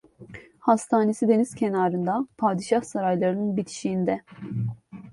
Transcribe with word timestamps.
Hastanesi 0.59 1.27
deniz 1.27 1.55
kenarında, 1.55 2.27
padişah 2.37 2.81
saraylarının 2.81 3.57
bitişiğinde. 3.57 4.21